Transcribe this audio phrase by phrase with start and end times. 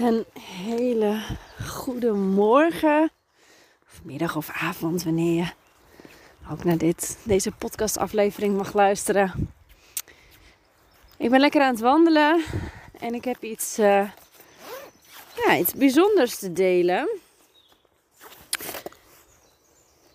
[0.00, 1.20] Een hele
[1.66, 3.10] goede morgen,
[3.86, 5.50] of middag of avond, wanneer je
[6.50, 9.52] ook naar dit, deze podcastaflevering mag luisteren.
[11.16, 12.44] Ik ben lekker aan het wandelen
[13.00, 14.10] en ik heb iets, uh,
[15.46, 17.08] ja, iets bijzonders te delen.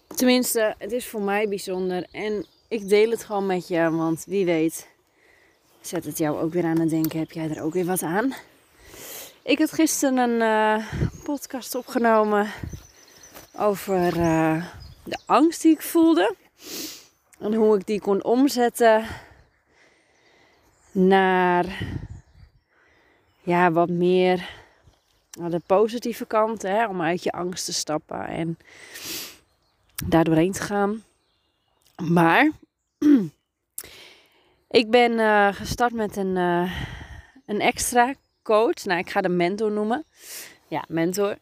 [0.08, 4.46] Tenminste, het is voor mij bijzonder en ik deel het gewoon met je, want wie
[4.46, 4.88] weet,
[5.82, 7.20] zet het jou ook weer aan het denken.
[7.20, 8.34] Heb jij er ook weer wat aan?
[9.44, 12.52] Ik had gisteren een uh, podcast opgenomen
[13.58, 14.66] over uh,
[15.04, 16.35] de angst die ik voelde.
[17.40, 19.05] En hoe ik die kon omzetten
[20.91, 21.66] naar
[23.41, 24.49] ja, wat meer
[25.32, 26.62] naar de positieve kant.
[26.62, 28.57] Hè, om uit je angst te stappen en
[30.05, 31.04] daar doorheen te gaan.
[32.12, 32.52] Maar
[34.82, 36.35] ik ben uh, gestart met een,
[37.46, 38.13] een extra
[38.44, 38.84] coach.
[38.84, 40.06] Nou, ik ga de mentor noemen.
[40.68, 41.38] Ja, mentor.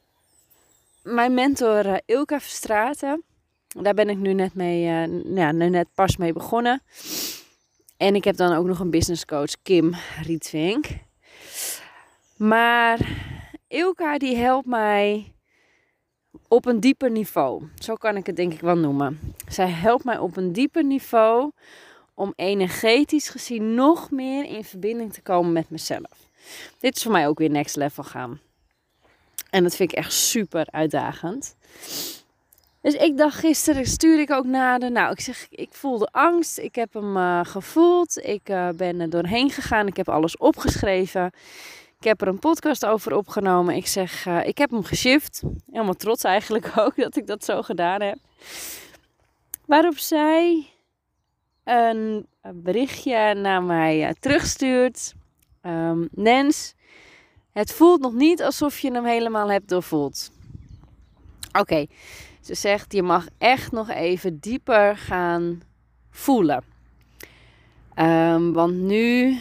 [1.04, 3.24] Mijn mentor uh, Ilka Verstraten.
[3.68, 6.82] Daar ben ik nu net mee, uh, net pas mee begonnen.
[7.98, 9.94] En ik heb dan ook nog een business coach, Kim
[10.24, 10.86] Rietvink.
[12.38, 13.00] Maar
[13.68, 15.34] Ilka die helpt mij
[16.48, 17.64] op een dieper niveau.
[17.80, 19.20] Zo kan ik het denk ik wel noemen.
[19.48, 21.52] Zij helpt mij op een dieper niveau
[22.14, 26.31] om energetisch gezien nog meer in verbinding te komen met mezelf.
[26.80, 28.40] Dit is voor mij ook weer next level gaan.
[29.50, 31.56] En dat vind ik echt super uitdagend.
[32.82, 34.90] Dus ik dacht gisteren, stuurde ik ook de.
[34.92, 36.58] Nou, ik zeg, ik voelde angst.
[36.58, 38.18] Ik heb hem uh, gevoeld.
[38.26, 39.88] Ik uh, ben er doorheen gegaan.
[39.88, 41.32] Ik heb alles opgeschreven.
[42.00, 43.76] Ik heb er een podcast over opgenomen.
[43.76, 45.42] Ik zeg, uh, ik heb hem geshift.
[45.72, 48.18] Helemaal trots eigenlijk ook dat ik dat zo gedaan heb.
[49.66, 50.66] Waarop zij
[51.64, 55.14] een berichtje naar mij terugstuurt.
[55.62, 56.76] Um, Nens,
[57.52, 60.32] het voelt nog niet alsof je hem helemaal hebt doorvoeld.
[61.60, 61.86] Oké,
[62.42, 65.62] ze zegt je mag echt nog even dieper gaan
[66.10, 66.64] voelen.
[67.96, 69.38] Um, want nu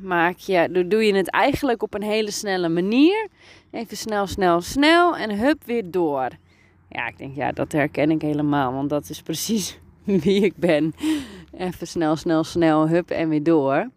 [0.00, 3.28] maak je, doe je het eigenlijk op een hele snelle manier.
[3.70, 6.28] Even snel, snel, snel en hup weer door.
[6.88, 9.78] Ja, ik denk ja, dat herken ik helemaal, want dat is precies
[10.24, 10.94] wie ik ben.
[11.58, 13.90] Even snel, snel, snel, hup en weer door.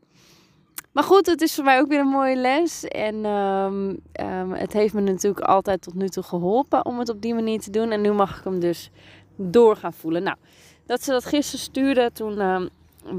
[0.97, 2.84] Maar goed, het is voor mij ook weer een mooie les.
[2.84, 7.22] En um, um, het heeft me natuurlijk altijd tot nu toe geholpen om het op
[7.22, 7.91] die manier te doen.
[7.91, 8.90] En nu mag ik hem dus
[9.36, 10.24] door gaan voelen.
[10.24, 10.38] Nou,
[10.86, 12.69] dat ze dat gisteren stuurde, toen um,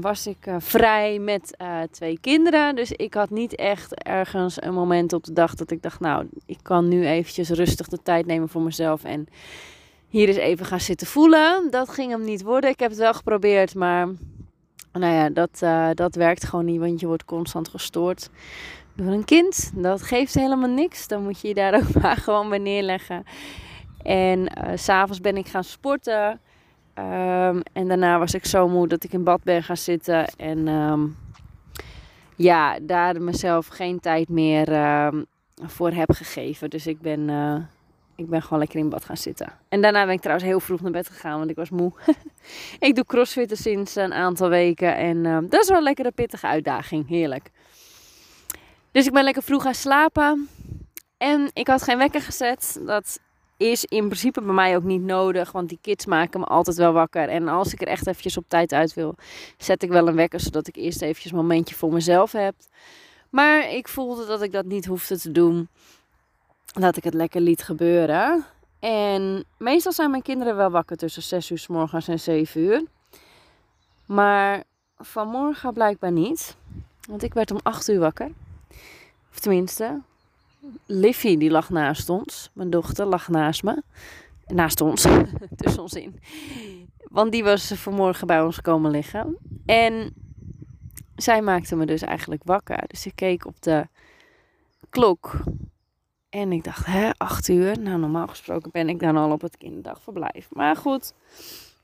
[0.01, 2.75] was ik uh, vrij met uh, twee kinderen.
[2.75, 6.27] Dus ik had niet echt ergens een moment op de dag dat ik dacht, nou,
[6.45, 9.03] ik kan nu eventjes rustig de tijd nemen voor mezelf.
[9.03, 9.27] En
[10.07, 11.71] hier eens even gaan zitten voelen.
[11.71, 12.69] Dat ging hem niet worden.
[12.69, 14.07] Ik heb het wel geprobeerd, maar
[14.91, 18.29] nou ja, dat, uh, dat werkt gewoon niet, want je wordt constant gestoord
[18.99, 19.71] door een kind.
[19.75, 21.07] Dat geeft helemaal niks.
[21.07, 23.23] Dan moet je je daar ook maar gewoon bij neerleggen.
[24.03, 26.39] En uh, s'avonds ben ik gaan sporten.
[26.95, 30.25] Um, en daarna was ik zo moe dat ik in bad ben gaan zitten.
[30.37, 31.17] En um,
[32.35, 35.07] ja, daar mezelf geen tijd meer uh,
[35.55, 36.69] voor heb gegeven.
[36.69, 37.55] Dus ik ben uh,
[38.19, 39.51] ik ben gewoon lekker in bad gaan zitten.
[39.69, 41.91] En daarna ben ik trouwens heel vroeg naar bed gegaan, want ik was moe.
[42.87, 46.47] ik doe crossfitten sinds een aantal weken en uh, dat is wel een lekkere pittige
[46.47, 47.07] uitdaging.
[47.07, 47.51] Heerlijk.
[48.91, 50.49] Dus ik ben lekker vroeg gaan slapen.
[51.17, 52.81] En ik had geen wekker gezet.
[52.85, 53.19] Dat
[53.57, 56.93] is in principe bij mij ook niet nodig, want die kids maken me altijd wel
[56.93, 57.29] wakker.
[57.29, 59.15] En als ik er echt eventjes op tijd uit wil,
[59.57, 62.55] zet ik wel een wekker, zodat ik eerst eventjes een momentje voor mezelf heb.
[63.29, 65.69] Maar ik voelde dat ik dat niet hoefde te doen
[66.71, 68.45] dat ik het lekker liet gebeuren.
[68.79, 72.83] En meestal zijn mijn kinderen wel wakker tussen 6 uur s morgens en 7 uur.
[74.05, 74.63] Maar
[74.97, 76.55] vanmorgen blijkbaar niet.
[77.07, 78.31] Want ik werd om 8 uur wakker.
[79.31, 80.01] Of tenminste,
[80.85, 82.49] Liffy die lag naast ons.
[82.53, 83.83] Mijn dochter lag naast me.
[84.47, 85.05] Naast ons,
[85.57, 86.19] tussen ons in.
[87.09, 89.37] Want die was vanmorgen bij ons komen liggen.
[89.65, 90.13] En
[91.15, 92.87] zij maakte me dus eigenlijk wakker.
[92.87, 93.87] Dus ik keek op de
[94.89, 95.43] klok
[96.29, 97.79] en ik dacht, hè, acht uur?
[97.79, 100.47] Nou, normaal gesproken ben ik dan al op het kinderdagverblijf.
[100.49, 101.13] Maar goed,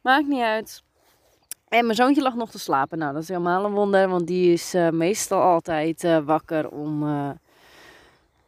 [0.02, 0.84] maakt niet uit.
[1.68, 2.98] En mijn zoontje lag nog te slapen.
[2.98, 7.04] Nou, dat is helemaal een wonder, want die is uh, meestal altijd uh, wakker om...
[7.04, 7.30] Uh,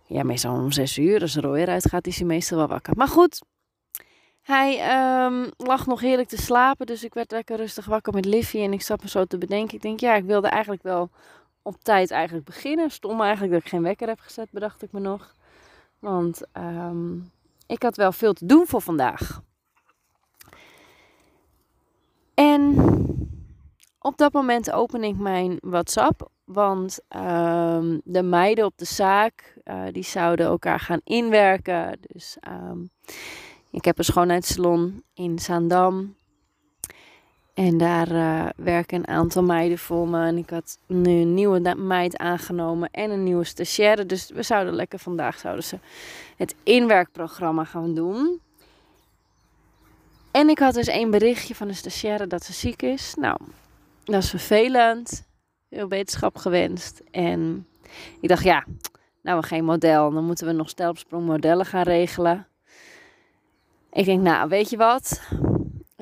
[0.06, 1.22] ja, meestal om zes uur.
[1.22, 2.94] Als er weer uitgaat, is hij meestal wel wakker.
[2.98, 3.42] Maar goed,
[4.42, 6.86] hij um, lag nog heerlijk te slapen.
[6.86, 8.60] Dus ik werd lekker rustig wakker met Liffy.
[8.60, 9.76] En ik zat me zo te bedenken.
[9.76, 11.10] Ik denk, ja, ik wilde eigenlijk wel
[11.62, 12.92] op tijd eigenlijk beginnen.
[12.92, 15.36] Stom eigenlijk dat ik geen wekker heb gezet, bedacht ik me nog.
[16.00, 17.32] Want um,
[17.68, 19.42] ik had wel veel te doen voor vandaag.
[22.34, 22.76] En
[24.00, 26.30] op dat moment open ik mijn WhatsApp.
[26.44, 32.00] Want ehm, de meiden op de zaak, uh, die zouden elkaar gaan inwerken.
[32.02, 32.80] Dus ehm,
[33.72, 36.16] ik heb een schoonheidssalon in Zaandam.
[37.58, 40.26] En daar uh, werken een aantal meiden voor me.
[40.26, 44.06] En ik had nu een nieuwe meid aangenomen en een nieuwe stagiaire.
[44.06, 45.80] Dus we zouden lekker vandaag zouden ze
[46.36, 48.42] het inwerkprogramma gaan doen.
[50.32, 53.14] En ik had dus één berichtje van de stagiaire dat ze ziek is.
[53.16, 53.38] Nou,
[54.04, 55.28] dat is vervelend.
[55.70, 57.02] Veel wetenschap gewenst.
[57.12, 57.68] En
[58.22, 58.66] ik dacht, ja,
[59.22, 60.12] nou we geen model.
[60.12, 62.48] Dan moeten we nog stelpsprongmodellen gaan regelen.
[63.92, 65.22] Ik denk, nou, weet je wat?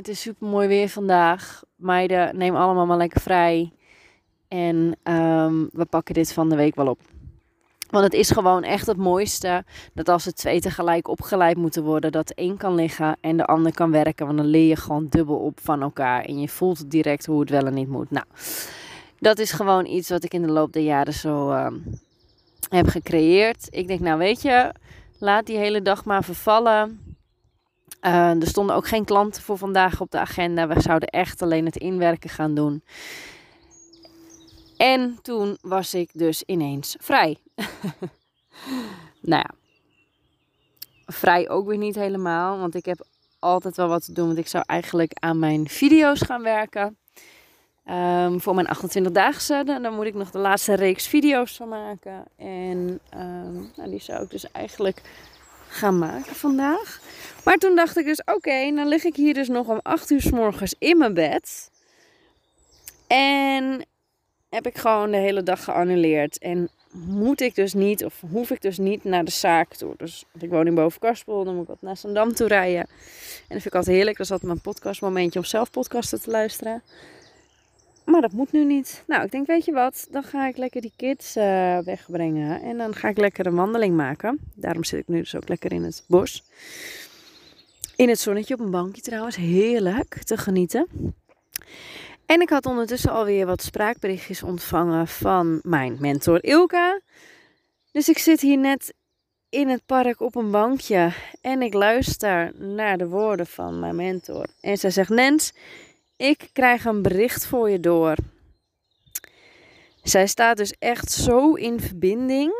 [0.05, 1.63] Het is super mooi weer vandaag.
[1.75, 3.71] Meiden, neem allemaal maar lekker vrij.
[4.47, 6.99] En um, we pakken dit van de week wel op.
[7.89, 9.63] Want het is gewoon echt het mooiste
[9.93, 13.73] dat als het twee tegelijk opgeleid moeten worden, dat een kan liggen en de ander
[13.73, 14.25] kan werken.
[14.25, 17.49] Want dan leer je gewoon dubbel op van elkaar en je voelt direct hoe het
[17.49, 18.11] wel en niet moet.
[18.11, 18.25] Nou,
[19.19, 21.67] dat is gewoon iets wat ik in de loop der jaren zo uh,
[22.69, 23.67] heb gecreëerd.
[23.69, 24.73] Ik denk, nou weet je,
[25.19, 27.04] laat die hele dag maar vervallen.
[28.05, 30.67] Uh, er stonden ook geen klanten voor vandaag op de agenda.
[30.67, 32.83] We zouden echt alleen het inwerken gaan doen.
[34.77, 37.37] En toen was ik dus ineens vrij.
[39.21, 39.49] nou ja,
[41.05, 43.05] vrij ook weer niet helemaal, want ik heb
[43.39, 44.25] altijd wel wat te doen.
[44.25, 46.97] Want ik zou eigenlijk aan mijn video's gaan werken.
[47.89, 49.63] Um, voor mijn 28-daagse.
[49.65, 52.23] Dan moet ik nog de laatste reeks video's van maken.
[52.37, 55.01] En um, nou, die zou ik dus eigenlijk
[55.75, 56.99] gaan maken vandaag.
[57.43, 60.21] Maar toen dacht ik dus, oké, dan lig ik hier dus nog om 8 uur
[60.21, 61.69] s morgens in mijn bed.
[63.07, 63.85] En
[64.49, 66.37] heb ik gewoon de hele dag geannuleerd.
[66.37, 69.93] En moet ik dus niet, of hoef ik dus niet naar de zaak toe.
[69.97, 72.79] Dus ik woon in Bovenkarspel, dan moet ik wat naar Zandam toe rijden.
[72.79, 72.87] En
[73.47, 74.17] dat vind ik altijd heerlijk.
[74.17, 76.83] Dat is altijd mijn podcastmomentje om zelf podcasten te luisteren.
[78.05, 79.03] Maar dat moet nu niet.
[79.07, 82.61] Nou, ik denk, weet je wat, dan ga ik lekker die kids uh, wegbrengen.
[82.61, 84.39] En dan ga ik lekker een wandeling maken.
[84.55, 86.43] Daarom zit ik nu dus ook lekker in het bos.
[87.95, 89.35] In het zonnetje op een bankje trouwens.
[89.35, 90.87] Heerlijk te genieten.
[92.25, 97.01] En ik had ondertussen alweer wat spraakberichtjes ontvangen van mijn mentor Ilka.
[97.91, 98.93] Dus ik zit hier net
[99.49, 101.11] in het park op een bankje
[101.41, 104.45] en ik luister naar de woorden van mijn mentor.
[104.61, 105.53] En zij zegt: Nens,
[106.17, 108.15] ik krijg een bericht voor je door.
[110.03, 112.53] Zij staat dus echt zo in verbinding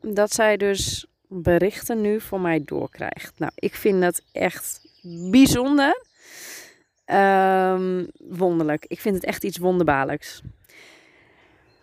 [0.00, 3.38] dat zij dus berichten nu voor mij doorkrijgt.
[3.38, 4.80] Nou, ik vind dat echt
[5.30, 6.02] bijzonder.
[7.06, 8.84] Um, wonderlijk.
[8.88, 10.42] Ik vind het echt iets wonderbaarlijks.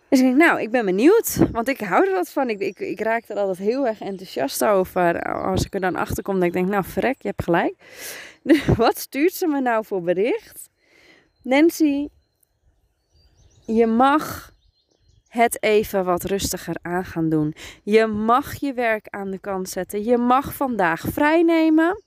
[0.08, 1.38] Dus ik denk, nou, ik ben benieuwd.
[1.52, 2.48] Want ik hou er wat van.
[2.50, 5.22] Ik, ik, raak er altijd heel erg enthousiast over.
[5.22, 7.74] Als ik er dan achter kom, denk ik, nou, verrek, je hebt gelijk.
[8.42, 10.70] Dus wat stuurt ze me nou voor bericht?
[11.42, 12.08] Nancy,
[13.66, 14.52] je mag
[15.28, 17.54] het even wat rustiger aan gaan doen.
[17.82, 20.04] Je mag je werk aan de kant zetten.
[20.04, 22.02] Je mag vandaag vrij nemen.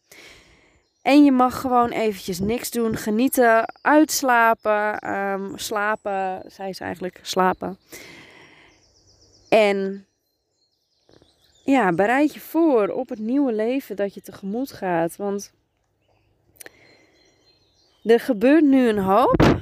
[1.01, 7.77] En je mag gewoon eventjes niks doen, genieten, uitslapen, um, slapen, zei ze eigenlijk, slapen.
[9.49, 10.07] En
[11.63, 15.15] ja, bereid je voor op het nieuwe leven dat je tegemoet gaat.
[15.15, 15.53] Want
[18.05, 19.59] er gebeurt nu een hoop.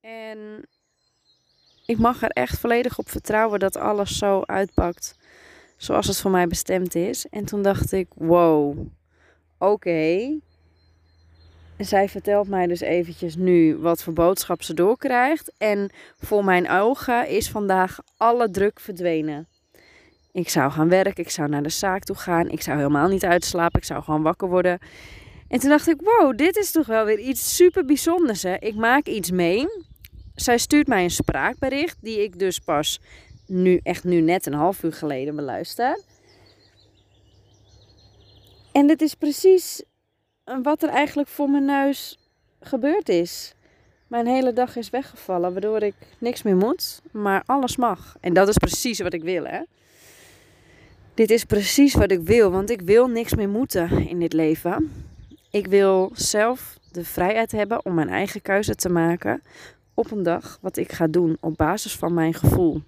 [0.00, 0.68] En
[1.86, 5.16] ik mag er echt volledig op vertrouwen dat alles zo uitpakt
[5.76, 7.26] zoals het voor mij bestemd is.
[7.26, 8.78] En toen dacht ik, wow,
[9.58, 10.38] oké
[11.78, 15.52] zij vertelt mij dus eventjes nu wat voor boodschap ze doorkrijgt.
[15.58, 19.46] En voor mijn ogen is vandaag alle druk verdwenen.
[20.32, 23.24] Ik zou gaan werken, ik zou naar de zaak toe gaan, ik zou helemaal niet
[23.24, 24.78] uitslapen, ik zou gewoon wakker worden.
[25.48, 28.42] En toen dacht ik, wow, dit is toch wel weer iets super bijzonders.
[28.42, 28.54] Hè?
[28.54, 29.66] Ik maak iets mee.
[30.34, 33.00] Zij stuurt mij een spraakbericht, die ik dus pas
[33.46, 36.02] nu, echt nu net een half uur geleden beluister.
[38.72, 39.82] En dit is precies
[40.62, 42.18] wat er eigenlijk voor mijn neus
[42.60, 43.54] gebeurd is.
[44.06, 48.16] Mijn hele dag is weggevallen, waardoor ik niks meer moet, maar alles mag.
[48.20, 49.60] En dat is precies wat ik wil, hè.
[51.14, 55.06] Dit is precies wat ik wil, want ik wil niks meer moeten in dit leven.
[55.50, 59.42] Ik wil zelf de vrijheid hebben om mijn eigen keuze te maken
[59.94, 62.82] op een dag wat ik ga doen op basis van mijn gevoel.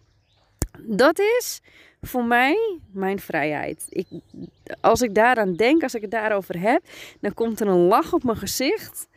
[0.78, 1.60] Dat is
[2.00, 3.86] voor mij mijn vrijheid.
[3.88, 4.06] Ik,
[4.80, 6.82] als ik daaraan denk, als ik het daarover heb,
[7.20, 9.08] dan komt er een lach op mijn gezicht.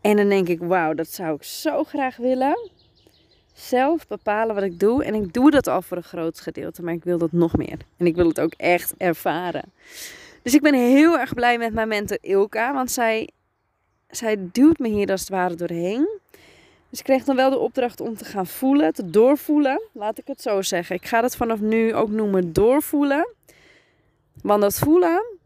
[0.00, 2.70] En dan denk ik, wauw, dat zou ik zo graag willen.
[3.52, 5.04] Zelf bepalen wat ik doe.
[5.04, 7.78] En ik doe dat al voor een groot gedeelte, maar ik wil dat nog meer.
[7.96, 9.72] En ik wil het ook echt ervaren.
[10.42, 13.28] Dus ik ben heel erg blij met mijn mentor Ilka, want zij,
[14.08, 16.08] zij duwt me hier als het ware doorheen.
[16.90, 19.82] Dus ik kreeg dan wel de opdracht om te gaan voelen, te doorvoelen.
[19.92, 20.96] Laat ik het zo zeggen.
[20.96, 23.28] Ik ga dat vanaf nu ook noemen doorvoelen.
[24.42, 25.36] Want dat voelen,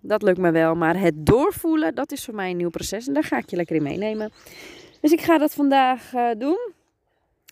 [0.00, 0.74] dat lukt me wel.
[0.74, 3.06] Maar het doorvoelen, dat is voor mij een nieuw proces.
[3.06, 4.32] En daar ga ik je lekker in meenemen.
[5.00, 6.72] Dus ik ga dat vandaag uh, doen.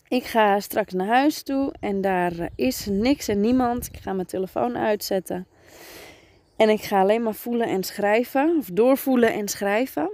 [0.07, 3.85] Ik ga straks naar huis toe en daar eh, is niks en niemand.
[3.85, 5.47] Ik ga mijn telefoon uitzetten.
[6.61, 8.57] En ik ga alleen maar voelen en schrijven.
[8.57, 10.11] Of doorvoelen en schrijven.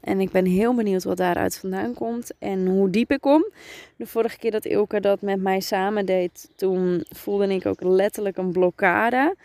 [0.00, 3.50] En ik ben heel benieuwd wat daaruit vandaan komt en hoe diep ik kom.
[3.96, 8.36] De vorige keer dat Ilke dat met mij samen deed, toen voelde ik ook letterlijk
[8.36, 9.36] een blokkade.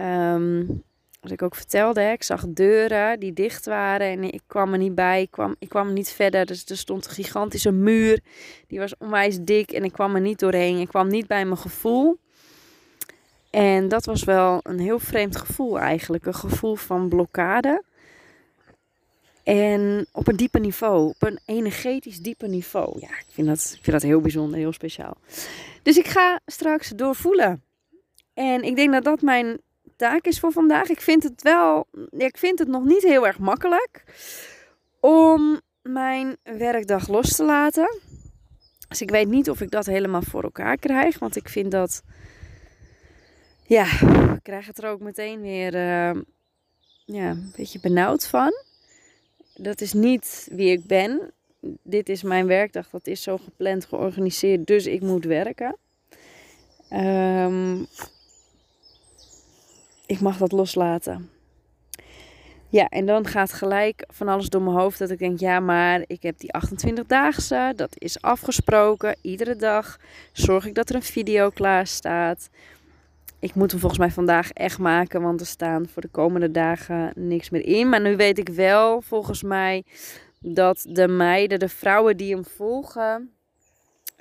[0.00, 0.82] Um,
[1.20, 4.94] wat ik ook vertelde, ik zag deuren die dicht waren en ik kwam er niet
[4.94, 5.22] bij.
[5.22, 6.46] Ik kwam, ik kwam niet verder.
[6.46, 8.20] Dus er stond een gigantische muur.
[8.66, 10.78] Die was onwijs dik en ik kwam er niet doorheen.
[10.78, 12.18] Ik kwam niet bij mijn gevoel.
[13.50, 16.26] En dat was wel een heel vreemd gevoel eigenlijk.
[16.26, 17.82] Een gevoel van blokkade.
[19.42, 23.00] En op een diepe niveau, op een energetisch diepe niveau.
[23.00, 25.16] Ja, ik vind dat, ik vind dat heel bijzonder, heel speciaal.
[25.82, 27.62] Dus ik ga straks doorvoelen.
[28.34, 29.60] En ik denk dat dat mijn
[29.96, 30.88] taak is voor vandaag.
[30.88, 34.04] Ik vind het wel, ik vind het nog niet heel erg makkelijk
[35.00, 37.98] om mijn werkdag los te laten.
[38.88, 41.18] Dus ik weet niet of ik dat helemaal voor elkaar krijg.
[41.18, 42.02] Want ik vind dat,
[43.70, 43.84] ja,
[44.34, 46.22] ik krijg het er ook meteen weer uh,
[47.04, 48.52] ja, een beetje benauwd van.
[49.54, 51.32] Dat is niet wie ik ben.
[51.82, 55.76] Dit is mijn werkdag, dat is zo gepland, georganiseerd, dus ik moet werken.
[56.92, 57.86] Um,
[60.06, 61.30] ik mag dat loslaten.
[62.68, 66.02] Ja, en dan gaat gelijk van alles door mijn hoofd dat ik denk, ja, maar
[66.06, 69.16] ik heb die 28-daagse, dat is afgesproken.
[69.20, 69.98] Iedere dag
[70.32, 72.50] zorg ik dat er een video klaar staat.
[73.40, 77.12] Ik moet hem volgens mij vandaag echt maken, want er staan voor de komende dagen
[77.14, 77.88] niks meer in.
[77.88, 79.84] Maar nu weet ik wel, volgens mij,
[80.40, 83.30] dat de meiden, de vrouwen die hem volgen,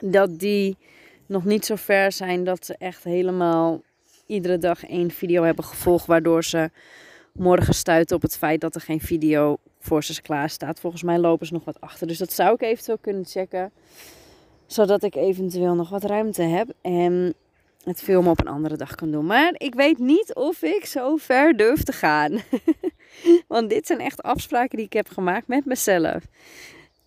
[0.02, 0.78] dat die
[1.26, 3.82] nog niet zo ver zijn dat ze echt helemaal
[4.26, 6.70] iedere dag één video hebben gevolgd, waardoor ze
[7.34, 10.80] morgen stuiten op het feit dat er geen video voor ze klaar staat.
[10.80, 12.08] Volgens mij lopen ze nog wat achter.
[12.08, 13.72] Dus dat zou ik eventueel kunnen checken.
[14.66, 16.74] Zodat ik eventueel nog wat ruimte heb.
[16.82, 17.34] En
[17.84, 19.26] het filmen op een andere dag kan doen.
[19.26, 22.40] Maar ik weet niet of ik zo ver durf te gaan.
[23.48, 26.24] Want dit zijn echt afspraken die ik heb gemaakt met mezelf.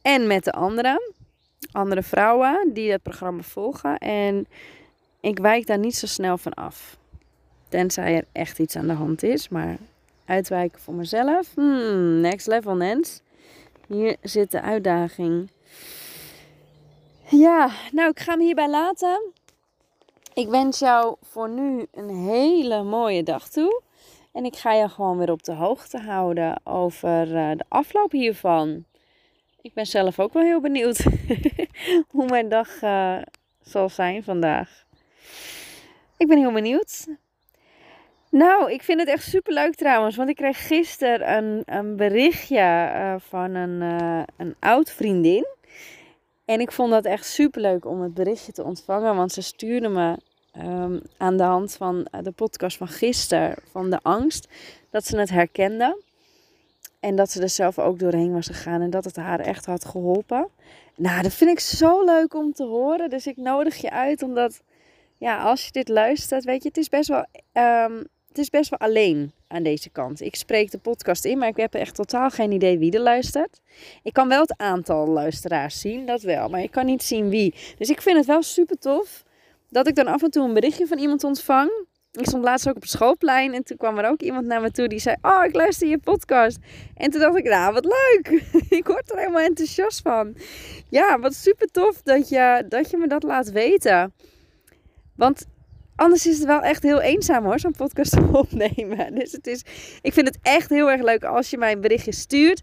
[0.02, 1.12] En met de anderen.
[1.72, 3.98] Andere vrouwen die het programma volgen.
[3.98, 4.46] En
[5.20, 6.96] ik wijk daar niet zo snel van af.
[7.68, 9.48] Tenzij er echt iets aan de hand is.
[9.48, 9.76] Maar
[10.24, 11.54] uitwijken voor mezelf.
[11.54, 13.20] Hmm, next level, Nens.
[13.86, 15.50] Hier zit de uitdaging.
[17.28, 19.32] Ja, nou, ik ga hem hierbij laten.
[20.34, 23.82] Ik wens jou voor nu een hele mooie dag toe.
[24.32, 28.84] En ik ga je gewoon weer op de hoogte houden over uh, de afloop hiervan.
[29.62, 31.04] Ik ben zelf ook wel heel benieuwd
[32.12, 33.16] hoe mijn dag uh,
[33.62, 34.84] zal zijn vandaag.
[36.16, 37.06] Ik ben heel benieuwd.
[38.30, 40.16] Nou, ik vind het echt super leuk trouwens.
[40.16, 43.80] Want ik kreeg gisteren een, een berichtje uh, van een,
[44.36, 45.46] een oud vriendin.
[46.52, 49.16] En ik vond dat echt super leuk om het berichtje te ontvangen.
[49.16, 50.16] Want ze stuurde me
[50.58, 54.48] um, aan de hand van de podcast van gisteren, van de angst,
[54.90, 56.02] dat ze het herkende.
[57.00, 59.84] En dat ze er zelf ook doorheen was gegaan en dat het haar echt had
[59.84, 60.48] geholpen.
[60.94, 63.10] Nou, dat vind ik zo leuk om te horen.
[63.10, 64.60] Dus ik nodig je uit, omdat
[65.18, 68.70] ja, als je dit luistert, weet je, het is best wel um, het is best
[68.70, 70.20] wel alleen aan deze kant.
[70.20, 73.60] Ik spreek de podcast in, maar ik heb echt totaal geen idee wie er luistert.
[74.02, 77.54] Ik kan wel het aantal luisteraars zien, dat wel, maar ik kan niet zien wie.
[77.78, 79.24] Dus ik vind het wel super tof
[79.68, 81.70] dat ik dan af en toe een berichtje van iemand ontvang.
[82.12, 84.70] Ik stond laatst ook op het schoolplein en toen kwam er ook iemand naar me
[84.70, 86.58] toe die zei: Oh, ik luister je podcast.
[86.94, 88.42] En toen dacht ik: Nou, wat leuk.
[88.78, 90.36] ik word er helemaal enthousiast van.
[90.88, 94.12] Ja, wat super tof dat je, dat je me dat laat weten.
[95.16, 95.46] Want
[96.02, 99.14] Anders is het wel echt heel eenzaam hoor, zo'n podcast opnemen.
[99.14, 99.64] Dus het is,
[100.00, 102.60] ik vind het echt heel erg leuk als je mij een berichtje stuurt.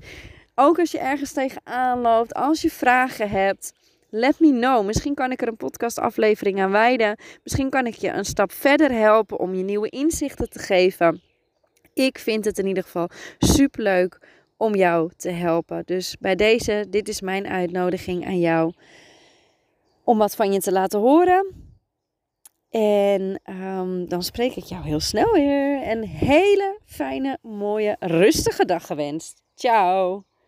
[0.56, 3.74] Ook als je ergens tegenaan loopt, als je vragen hebt.
[4.10, 4.86] Let me know.
[4.86, 7.18] Misschien kan ik er een podcastaflevering aan wijden.
[7.44, 11.22] Misschien kan ik je een stap verder helpen om je nieuwe inzichten te geven.
[11.94, 14.20] Ik vind het in ieder geval super leuk
[14.58, 15.82] om jou te helpen.
[15.86, 18.74] Dus bij deze, dit is mijn uitnodiging aan jou
[20.04, 21.69] om wat van je te laten horen.
[22.70, 25.88] En um, dan spreek ik jou heel snel weer.
[25.88, 29.42] Een hele fijne, mooie, rustige dag gewenst.
[29.56, 30.29] Ciao!